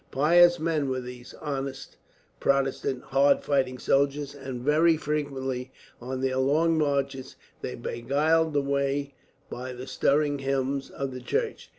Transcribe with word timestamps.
Pious 0.09 0.57
men 0.59 0.89
were 0.89 0.99
these 0.99 1.35
honest, 1.43 1.95
Protestant, 2.39 3.03
hard 3.03 3.43
fighting 3.43 3.77
soldiers; 3.77 4.33
and 4.33 4.61
very 4.63 4.97
frequently, 4.97 5.71
on 6.01 6.21
their 6.21 6.37
long 6.37 6.75
marches, 6.75 7.35
they 7.61 7.75
beguiled 7.75 8.53
the 8.53 8.63
way 8.63 9.13
by 9.47 9.73
the 9.73 9.85
stirring 9.85 10.39
hymns 10.39 10.89
of 10.89 11.11
the 11.13 11.21
church. 11.21 11.69